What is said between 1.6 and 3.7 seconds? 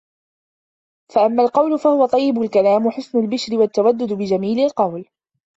فَهُوَ طِيبُ الْكَلَامِ وَحُسْنُ الْبِشْرِ